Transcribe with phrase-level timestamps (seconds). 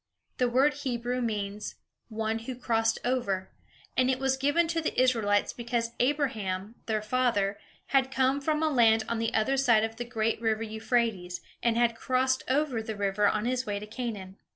[0.39, 1.75] The word Hebrew means,
[2.09, 3.51] "One who crossed over,"
[3.95, 8.69] and it was given to the Israelites because Abraham, their father, had come from a
[8.71, 12.95] land on the other side of the great river Euphrates, and had crossed over the
[12.95, 14.37] river on his way to Canaan.